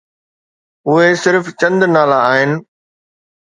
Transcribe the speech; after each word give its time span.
اهي 0.89 1.09
صرف 1.23 1.45
چند 1.59 1.79
نالا 1.93 2.19
آهن. 2.31 2.51